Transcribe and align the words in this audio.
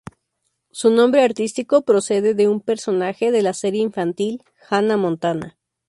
Su 0.71 0.89
nombre 0.89 1.21
artístico 1.21 1.83
procede 1.83 2.33
de 2.33 2.47
un 2.47 2.59
personaje 2.59 3.29
de 3.31 3.43
la 3.43 3.53
serie 3.53 3.83
infantil 3.83 4.41
Hannah 4.67 4.97
Montana. 4.97 5.59